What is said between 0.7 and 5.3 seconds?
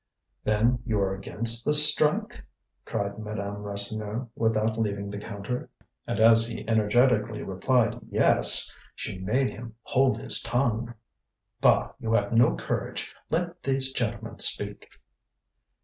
you are against the strike?" cried Madame Rasseneur, without leaving the